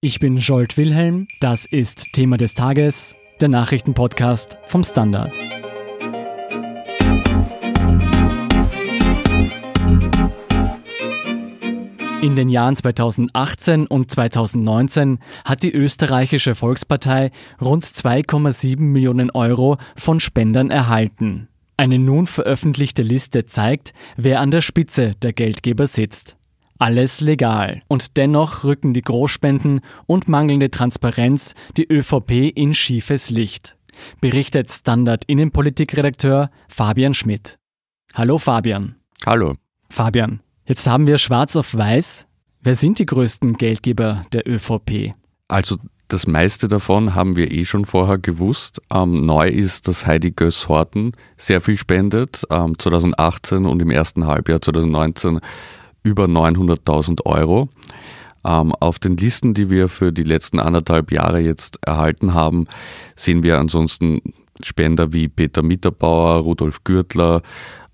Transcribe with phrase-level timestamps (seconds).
[0.00, 5.36] Ich bin Jolt Wilhelm, das ist Thema des Tages, der Nachrichtenpodcast vom Standard.
[12.22, 20.20] In den Jahren 2018 und 2019 hat die österreichische Volkspartei rund 2,7 Millionen Euro von
[20.20, 21.48] Spendern erhalten.
[21.76, 26.37] Eine nun veröffentlichte Liste zeigt, wer an der Spitze der Geldgeber sitzt.
[26.78, 27.82] Alles legal.
[27.88, 33.76] Und dennoch rücken die Großspenden und mangelnde Transparenz die ÖVP in schiefes Licht.
[34.20, 37.58] Berichtet Standard Innenpolitikredakteur Fabian Schmidt.
[38.14, 38.94] Hallo Fabian.
[39.26, 39.56] Hallo.
[39.90, 42.28] Fabian, jetzt haben wir schwarz auf weiß.
[42.60, 45.14] Wer sind die größten Geldgeber der ÖVP?
[45.48, 48.80] Also das meiste davon haben wir eh schon vorher gewusst.
[48.94, 52.44] Ähm, neu ist, dass Heidi Göss Horten sehr viel spendet.
[52.50, 55.40] Ähm, 2018 und im ersten Halbjahr 2019
[56.02, 57.68] über 900.000 Euro.
[58.44, 62.66] Ähm, auf den Listen, die wir für die letzten anderthalb Jahre jetzt erhalten haben,
[63.16, 64.20] sehen wir ansonsten
[64.62, 67.42] Spender wie Peter Mitterbauer, Rudolf Gürtler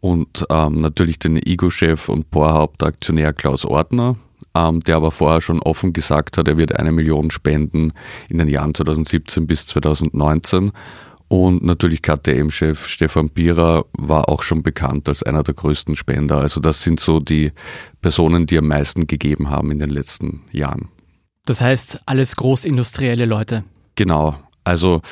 [0.00, 4.16] und ähm, natürlich den IGO-Chef und POR-Hauptaktionär Klaus Ortner,
[4.54, 7.92] ähm, der aber vorher schon offen gesagt hat, er wird eine Million spenden
[8.28, 10.72] in den Jahren 2017 bis 2019
[11.34, 16.38] und natürlich KTM-Chef Stefan Bierer war auch schon bekannt als einer der größten Spender.
[16.38, 17.50] Also das sind so die
[18.00, 20.90] Personen, die am meisten gegeben haben in den letzten Jahren.
[21.44, 23.64] Das heißt, alles großindustrielle Leute.
[23.96, 24.36] Genau.
[24.62, 25.02] Also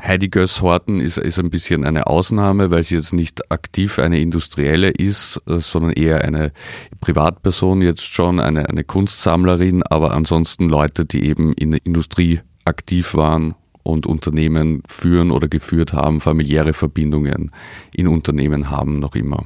[0.00, 4.20] Heidi Göss Horten ist, ist ein bisschen eine Ausnahme, weil sie jetzt nicht aktiv eine
[4.20, 6.52] Industrielle ist, sondern eher eine
[7.00, 13.14] Privatperson jetzt schon, eine, eine Kunstsammlerin, aber ansonsten Leute, die eben in der Industrie aktiv
[13.14, 13.56] waren
[13.90, 17.50] und Unternehmen führen oder geführt haben, familiäre Verbindungen
[17.92, 19.44] in Unternehmen haben noch immer.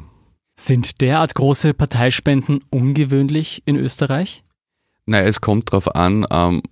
[0.58, 4.44] Sind derart große Parteispenden ungewöhnlich in Österreich?
[5.06, 6.62] Naja, es kommt darauf an, ähm,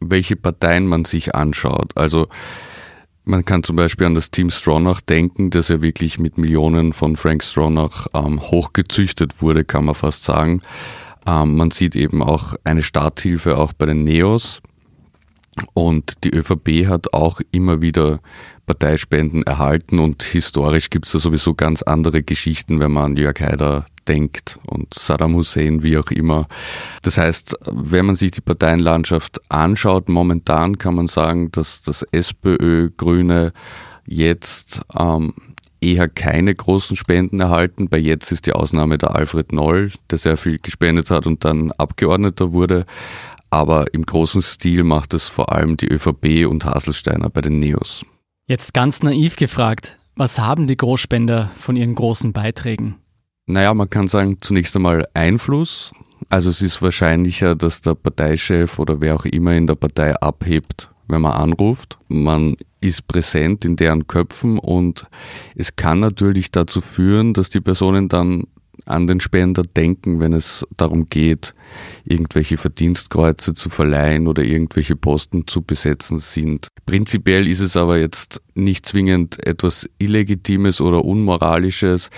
[0.00, 1.96] welche Parteien man sich anschaut.
[1.96, 2.28] Also
[3.24, 7.16] man kann zum Beispiel an das Team Stronach denken, das ja wirklich mit Millionen von
[7.16, 10.60] Frank Stronach ähm, hochgezüchtet wurde, kann man fast sagen.
[11.26, 14.60] Ähm, man sieht eben auch eine Starthilfe auch bei den Neos,
[15.74, 18.20] und die ÖVP hat auch immer wieder
[18.66, 23.38] Parteispenden erhalten und historisch gibt es da sowieso ganz andere Geschichten, wenn man an Jörg
[23.40, 26.48] Haider denkt und Saddam Hussein, wie auch immer.
[27.02, 32.90] Das heißt, wenn man sich die Parteienlandschaft anschaut, momentan kann man sagen, dass das SPÖ,
[32.96, 33.52] Grüne
[34.06, 35.34] jetzt ähm,
[35.80, 37.88] eher keine großen Spenden erhalten.
[37.88, 41.72] Bei jetzt ist die Ausnahme der Alfred Noll, der sehr viel gespendet hat und dann
[41.72, 42.86] Abgeordneter wurde.
[43.54, 48.04] Aber im großen Stil macht es vor allem die ÖVP und Haselsteiner bei den Neos.
[48.48, 52.96] Jetzt ganz naiv gefragt, was haben die Großspender von ihren großen Beiträgen?
[53.46, 55.92] Naja, man kann sagen, zunächst einmal Einfluss.
[56.28, 60.90] Also es ist wahrscheinlicher, dass der Parteichef oder wer auch immer in der Partei abhebt,
[61.06, 61.96] wenn man anruft.
[62.08, 65.06] Man ist präsent in deren Köpfen und
[65.54, 68.48] es kann natürlich dazu führen, dass die Personen dann
[68.86, 71.54] an den Spender denken, wenn es darum geht,
[72.04, 76.68] irgendwelche Verdienstkreuze zu verleihen oder irgendwelche Posten zu besetzen sind.
[76.86, 82.10] Prinzipiell ist es aber jetzt nicht zwingend etwas Illegitimes oder Unmoralisches.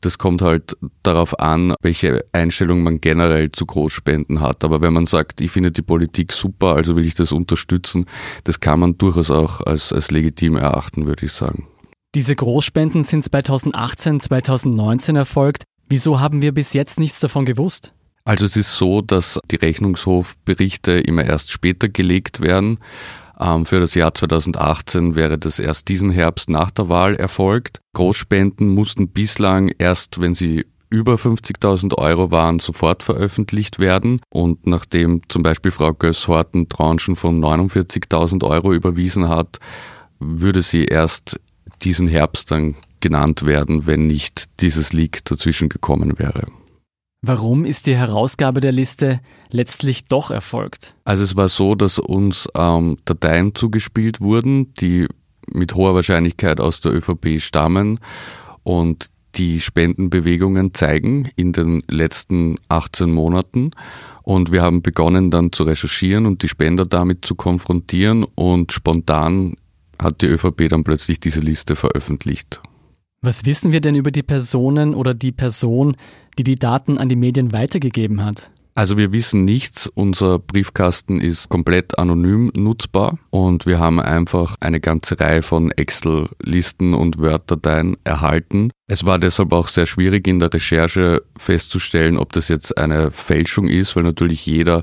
[0.00, 4.64] Das kommt halt darauf an, welche Einstellung man generell zu Großspenden hat.
[4.64, 8.06] Aber wenn man sagt, ich finde die Politik super, also will ich das unterstützen,
[8.44, 11.68] das kann man durchaus auch als, als legitim erachten, würde ich sagen.
[12.14, 15.64] Diese Großspenden sind 2018, 2019 erfolgt.
[15.88, 17.92] Wieso haben wir bis jetzt nichts davon gewusst?
[18.24, 22.78] Also es ist so, dass die Rechnungshofberichte immer erst später gelegt werden.
[23.38, 27.80] Ähm, für das Jahr 2018 wäre das erst diesen Herbst nach der Wahl erfolgt.
[27.94, 34.20] Großspenden mussten bislang erst, wenn sie über 50.000 Euro waren, sofort veröffentlicht werden.
[34.30, 39.58] Und nachdem zum Beispiel Frau Gösshorten Tranchen von 49.000 Euro überwiesen hat,
[40.20, 41.40] würde sie erst
[41.82, 46.46] diesen Herbst dann genannt werden, wenn nicht dieses Leak dazwischen gekommen wäre.
[47.20, 49.20] Warum ist die Herausgabe der Liste
[49.50, 50.94] letztlich doch erfolgt?
[51.04, 55.06] Also es war so, dass uns ähm, Dateien zugespielt wurden, die
[55.52, 58.00] mit hoher Wahrscheinlichkeit aus der ÖVP stammen
[58.62, 63.72] und die Spendenbewegungen zeigen in den letzten 18 Monaten.
[64.22, 69.56] Und wir haben begonnen dann zu recherchieren und die Spender damit zu konfrontieren und spontan
[70.00, 72.62] hat die ÖVP dann plötzlich diese Liste veröffentlicht.
[73.24, 75.96] Was wissen wir denn über die Personen oder die Person,
[76.36, 78.50] die die Daten an die Medien weitergegeben hat?
[78.74, 79.86] Also wir wissen nichts.
[79.86, 86.92] Unser Briefkasten ist komplett anonym nutzbar und wir haben einfach eine ganze Reihe von Excel-Listen
[86.92, 88.70] und Word-Dateien erhalten.
[88.88, 93.68] Es war deshalb auch sehr schwierig in der Recherche festzustellen, ob das jetzt eine Fälschung
[93.68, 94.82] ist, weil natürlich jeder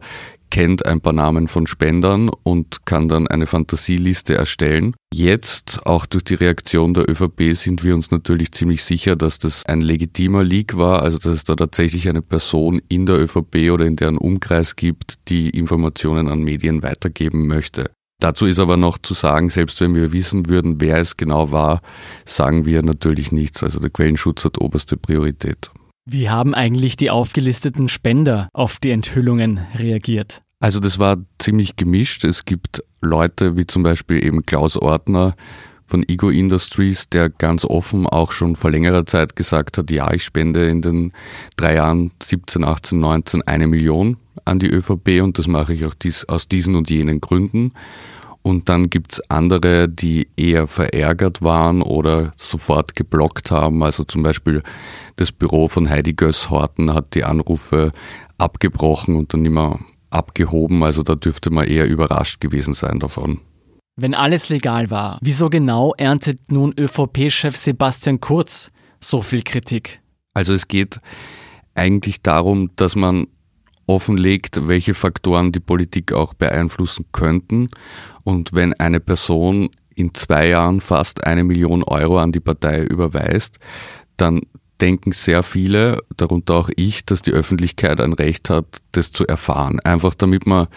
[0.52, 4.94] kennt ein paar Namen von Spendern und kann dann eine Fantasieliste erstellen.
[5.14, 9.66] Jetzt, auch durch die Reaktion der ÖVP, sind wir uns natürlich ziemlich sicher, dass das
[9.66, 13.86] ein legitimer Leak war, also dass es da tatsächlich eine Person in der ÖVP oder
[13.86, 17.90] in deren Umkreis gibt, die Informationen an Medien weitergeben möchte.
[18.22, 21.82] Dazu ist aber noch zu sagen, selbst wenn wir wissen würden, wer es genau war,
[22.24, 23.64] sagen wir natürlich nichts.
[23.64, 25.72] Also der Quellenschutz hat oberste Priorität.
[26.06, 30.42] Wie haben eigentlich die aufgelisteten Spender auf die Enthüllungen reagiert?
[30.60, 32.24] Also das war ziemlich gemischt.
[32.24, 35.36] Es gibt Leute wie zum Beispiel eben Klaus Ortner
[35.86, 40.24] von Ego Industries, der ganz offen auch schon vor längerer Zeit gesagt hat, ja, ich
[40.24, 41.12] spende in den
[41.58, 45.94] drei Jahren 17, 18, 19 eine Million an die ÖVP und das mache ich auch
[45.94, 47.74] dies, aus diesen und jenen Gründen.
[48.44, 53.84] Und dann gibt's andere, die eher verärgert waren oder sofort geblockt haben.
[53.84, 54.64] Also zum Beispiel
[55.22, 57.92] das Büro von Heidi Göss Horten hat die Anrufe
[58.40, 59.80] abgebrochen und dann immer
[60.10, 60.84] abgehoben.
[60.84, 63.40] Also da dürfte man eher überrascht gewesen sein davon.
[63.96, 70.02] Wenn alles legal war, wieso genau erntet nun ÖVP-Chef Sebastian Kurz so viel Kritik?
[70.34, 71.00] Also es geht
[71.76, 73.28] eigentlich darum, dass man
[73.86, 77.70] offenlegt, welche Faktoren die Politik auch beeinflussen könnten.
[78.24, 83.60] Und wenn eine Person in zwei Jahren fast eine Million Euro an die Partei überweist,
[84.18, 84.42] dann
[84.82, 89.80] denken sehr viele, darunter auch ich, dass die Öffentlichkeit ein Recht hat, das zu erfahren.
[89.82, 90.68] Einfach damit man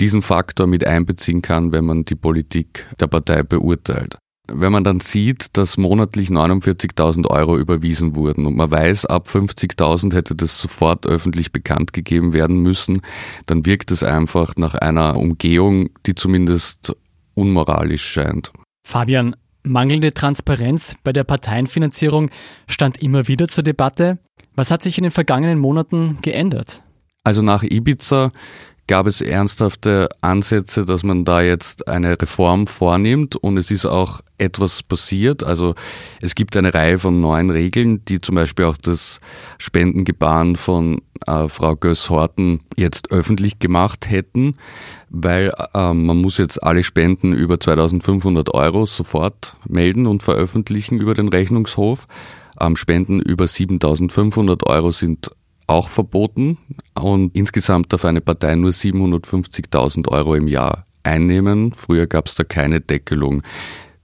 [0.00, 4.18] diesen Faktor mit einbeziehen kann, wenn man die Politik der Partei beurteilt.
[4.46, 10.14] Wenn man dann sieht, dass monatlich 49.000 Euro überwiesen wurden und man weiß, ab 50.000
[10.14, 13.00] hätte das sofort öffentlich bekannt gegeben werden müssen,
[13.46, 16.94] dann wirkt es einfach nach einer Umgehung, die zumindest
[17.32, 18.52] unmoralisch scheint.
[18.86, 19.34] Fabian,
[19.64, 22.30] mangelnde Transparenz bei der Parteienfinanzierung
[22.68, 24.18] stand immer wieder zur Debatte.
[24.54, 26.82] Was hat sich in den vergangenen Monaten geändert?
[27.24, 28.30] Also nach Ibiza
[28.86, 34.20] gab es ernsthafte Ansätze, dass man da jetzt eine Reform vornimmt und es ist auch
[34.36, 35.42] etwas passiert.
[35.42, 35.74] Also
[36.20, 39.20] es gibt eine Reihe von neuen Regeln, die zum Beispiel auch das
[39.58, 44.56] Spendengebaren von äh, Frau Göss-Horten jetzt öffentlich gemacht hätten,
[45.08, 51.14] weil äh, man muss jetzt alle Spenden über 2500 Euro sofort melden und veröffentlichen über
[51.14, 52.06] den Rechnungshof.
[52.60, 55.30] Ähm, Spenden über 7500 Euro sind
[55.66, 56.58] auch verboten
[56.94, 61.72] und insgesamt darf eine Partei nur 750.000 Euro im Jahr einnehmen.
[61.72, 63.42] Früher gab es da keine Deckelung.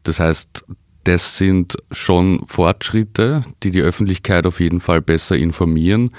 [0.03, 0.65] Das heißt,
[1.05, 6.11] das sind schon Fortschritte, die die Öffentlichkeit auf jeden Fall besser informieren,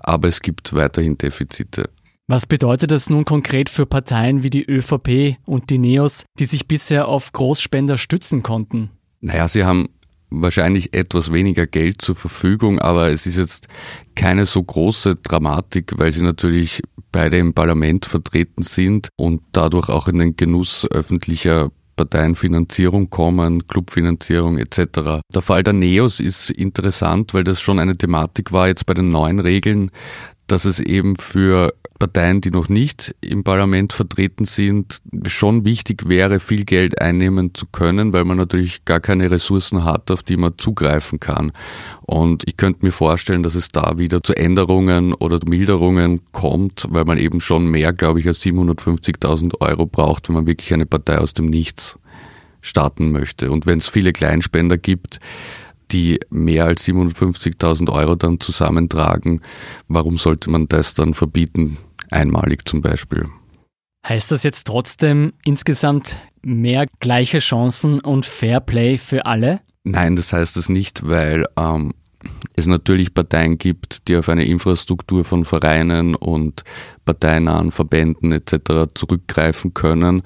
[0.00, 1.90] aber es gibt weiterhin Defizite.
[2.28, 6.68] Was bedeutet das nun konkret für Parteien wie die ÖVP und die NEOS, die sich
[6.68, 8.90] bisher auf Großspender stützen konnten?
[9.20, 9.88] Naja, sie haben
[10.30, 13.68] wahrscheinlich etwas weniger Geld zur Verfügung, aber es ist jetzt
[14.14, 16.82] keine so große Dramatik, weil sie natürlich
[17.12, 24.58] beide im Parlament vertreten sind und dadurch auch in den Genuss öffentlicher Parteienfinanzierung kommen, Clubfinanzierung
[24.58, 25.22] etc.
[25.34, 29.10] Der Fall der Neos ist interessant, weil das schon eine Thematik war jetzt bei den
[29.10, 29.90] neuen Regeln,
[30.46, 36.40] dass es eben für Parteien, die noch nicht im Parlament vertreten sind, schon wichtig wäre,
[36.40, 40.54] viel Geld einnehmen zu können, weil man natürlich gar keine Ressourcen hat, auf die man
[40.58, 41.52] zugreifen kann.
[42.02, 47.04] Und ich könnte mir vorstellen, dass es da wieder zu Änderungen oder Milderungen kommt, weil
[47.04, 51.18] man eben schon mehr, glaube ich, als 750.000 Euro braucht, wenn man wirklich eine Partei
[51.18, 51.98] aus dem Nichts
[52.60, 53.50] starten möchte.
[53.50, 55.20] Und wenn es viele Kleinspender gibt,
[55.90, 59.40] die mehr als 750.000 Euro dann zusammentragen,
[59.88, 61.78] warum sollte man das dann verbieten?
[62.10, 63.28] Einmalig zum Beispiel.
[64.06, 69.60] Heißt das jetzt trotzdem insgesamt mehr gleiche Chancen und Fair Play für alle?
[69.84, 71.92] Nein, das heißt es nicht, weil ähm,
[72.54, 76.64] es natürlich Parteien gibt, die auf eine Infrastruktur von Vereinen und
[77.04, 78.92] parteinahen Verbänden etc.
[78.94, 80.22] zurückgreifen können.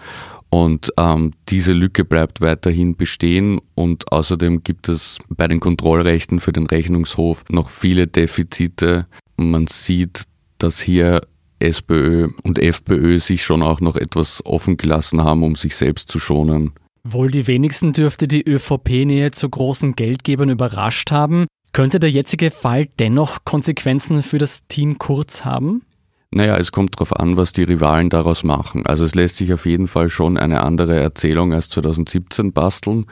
[0.49, 6.53] Und ähm, diese Lücke bleibt weiterhin bestehen und außerdem gibt es bei den Kontrollrechten für
[6.53, 9.07] den Rechnungshof noch viele Defizite.
[9.37, 10.25] Man sieht,
[10.59, 11.23] dass hier
[11.63, 16.19] SPÖ und FPÖ sich schon auch noch etwas offen gelassen haben, um sich selbst zu
[16.19, 16.73] schonen.
[17.05, 21.47] Wohl die wenigsten dürfte die ÖVP-Nähe zu großen Geldgebern überrascht haben.
[21.73, 25.83] Könnte der jetzige Fall dennoch Konsequenzen für das Team Kurz haben?
[26.31, 28.87] Naja, es kommt darauf an, was die Rivalen daraus machen.
[28.87, 33.07] Also es lässt sich auf jeden Fall schon eine andere Erzählung als 2017 basteln.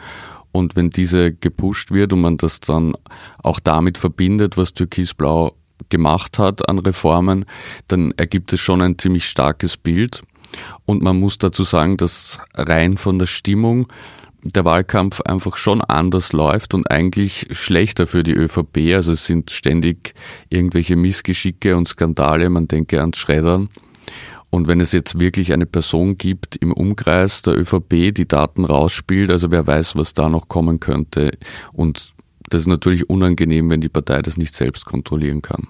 [0.52, 2.94] Und wenn diese gepusht wird und man das dann
[3.42, 5.54] auch damit verbindet, was Türkisblau
[5.88, 7.44] gemacht hat an Reformen,
[7.88, 10.22] dann ergibt es schon ein ziemlich starkes Bild.
[10.84, 13.86] Und man muss dazu sagen, dass rein von der Stimmung
[14.42, 18.94] der Wahlkampf einfach schon anders läuft und eigentlich schlechter für die ÖVP.
[18.94, 20.14] Also es sind ständig
[20.48, 23.68] irgendwelche Missgeschicke und Skandale, man denke ans Schreddern.
[24.48, 29.30] Und wenn es jetzt wirklich eine Person gibt im Umkreis der ÖVP, die Daten rausspielt,
[29.30, 31.30] also wer weiß, was da noch kommen könnte.
[31.72, 32.14] Und
[32.50, 35.68] das ist natürlich unangenehm, wenn die Partei das nicht selbst kontrollieren kann.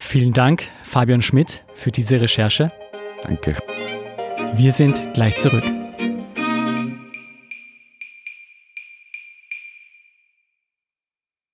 [0.00, 2.72] Vielen Dank, Fabian Schmidt, für diese Recherche.
[3.22, 3.56] Danke.
[4.54, 5.64] Wir sind gleich zurück.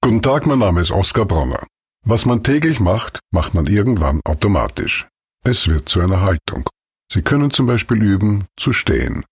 [0.01, 1.67] Guten Tag, mein Name ist Oskar Bronner.
[2.07, 5.07] Was man täglich macht, macht man irgendwann automatisch.
[5.45, 6.69] Es wird zu einer Haltung.
[7.13, 9.25] Sie können zum Beispiel üben, zu stehen.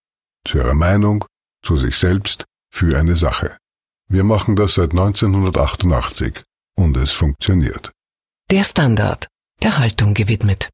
[0.47, 1.25] Zu Ihrer Meinung,
[1.65, 3.57] zu sich selbst, für eine Sache.
[4.09, 6.41] Wir machen das seit 1988
[6.77, 7.91] und es funktioniert.
[8.49, 9.27] Der Standard,
[9.61, 10.69] der Haltung gewidmet.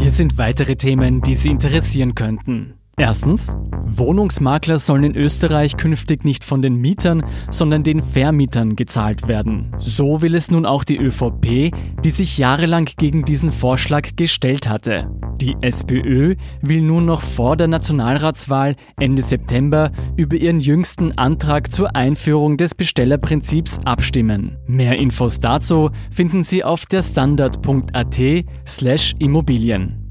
[0.00, 2.79] Hier sind weitere Themen, die Sie interessieren könnten.
[3.00, 9.74] Erstens, Wohnungsmakler sollen in Österreich künftig nicht von den Mietern, sondern den Vermietern gezahlt werden.
[9.78, 11.72] So will es nun auch die ÖVP,
[12.04, 15.10] die sich jahrelang gegen diesen Vorschlag gestellt hatte.
[15.40, 21.96] Die SPÖ will nun noch vor der Nationalratswahl Ende September über ihren jüngsten Antrag zur
[21.96, 24.58] Einführung des Bestellerprinzips abstimmen.
[24.66, 28.20] Mehr Infos dazu finden Sie auf der standard.at
[28.66, 30.09] slash Immobilien.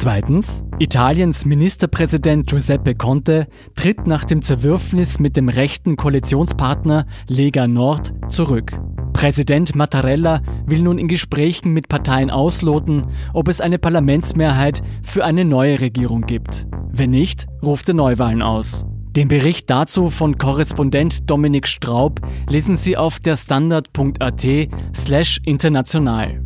[0.00, 8.14] Zweitens, Italiens Ministerpräsident Giuseppe Conte tritt nach dem Zerwürfnis mit dem rechten Koalitionspartner Lega Nord
[8.30, 8.80] zurück.
[9.12, 15.44] Präsident Mattarella will nun in Gesprächen mit Parteien ausloten, ob es eine Parlamentsmehrheit für eine
[15.44, 16.66] neue Regierung gibt.
[16.90, 18.86] Wenn nicht, ruft er Neuwahlen aus.
[19.14, 24.46] Den Bericht dazu von Korrespondent Dominik Straub lesen Sie auf der Standard.at
[24.94, 26.42] slash international.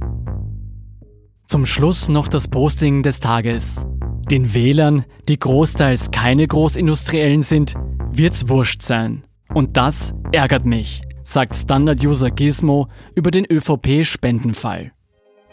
[1.46, 3.86] Zum Schluss noch das Posting des Tages.
[4.30, 7.74] Den Wählern, die großteils keine Großindustriellen sind,
[8.10, 9.24] wird's wurscht sein.
[9.52, 14.92] Und das ärgert mich, sagt Standard-User Gizmo über den ÖVP-Spendenfall.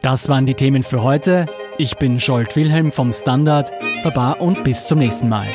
[0.02, 1.46] Das waren die Themen für heute.
[1.78, 3.72] Ich bin Scholt Wilhelm vom Standard.
[4.04, 5.48] Baba und bis zum nächsten Mal.